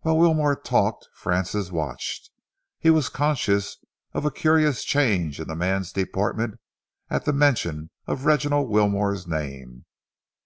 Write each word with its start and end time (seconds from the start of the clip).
While 0.00 0.16
Wilmore 0.16 0.56
talked, 0.56 1.06
Francis 1.12 1.70
watched. 1.70 2.30
He 2.78 2.88
was 2.88 3.10
conscious 3.10 3.76
of 4.14 4.24
a 4.24 4.30
curious 4.30 4.82
change 4.82 5.38
in 5.38 5.48
the 5.48 5.54
man's 5.54 5.92
deportment 5.92 6.58
at 7.10 7.26
the 7.26 7.34
mention 7.34 7.90
of 8.06 8.24
Reginald 8.24 8.70
Wilmore's 8.70 9.26
name. 9.26 9.84